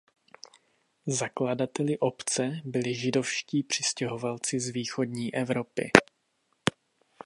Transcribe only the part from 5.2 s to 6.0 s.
Evropy.